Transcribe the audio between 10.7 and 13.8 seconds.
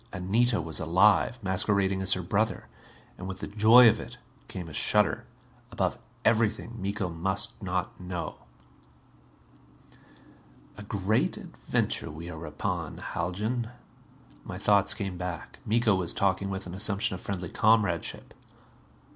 "A great adventure we are upon, Haljan."